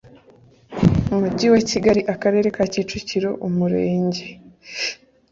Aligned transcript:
Mujyi 1.19 1.47
wa 1.53 1.61
Kigali 1.69 2.01
Akarere 2.13 2.47
ka 2.55 2.63
Kicukiro 2.71 3.29
Umurenge 3.47 4.25